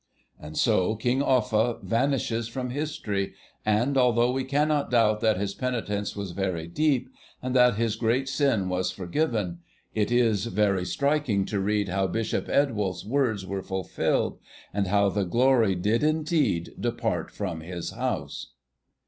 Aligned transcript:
And 0.39 0.57
so 0.57 0.95
King 0.95 1.21
Offa 1.21 1.77
vanishes 1.83 2.47
from 2.47 2.71
history, 2.71 3.33
and 3.63 3.99
although 3.99 4.31
we 4.31 4.43
cannot 4.43 4.89
doubt 4.89 5.21
that 5.21 5.37
his 5.37 5.53
penitence 5.53 6.15
was 6.15 6.31
very 6.31 6.67
deep, 6.67 7.07
and 7.39 7.55
that 7.55 7.75
his 7.75 7.95
great 7.95 8.27
sin 8.27 8.67
was 8.67 8.89
forgiven, 8.91 9.59
it 9.93 10.11
is 10.11 10.47
very 10.47 10.85
striking 10.85 11.45
to 11.45 11.59
read 11.59 11.87
how 11.89 12.07
Bishop 12.07 12.47
Eadwulf's 12.49 13.05
words 13.05 13.45
were 13.45 13.61
fulfilled, 13.61 14.39
and 14.73 14.87
how 14.87 15.07
the 15.09 15.23
glory 15.23 15.75
did 15.75 16.01
indeed 16.01 16.71
'depart 16.79 17.29
from 17.29 17.59
his 17.61 17.91
house. 17.91 18.53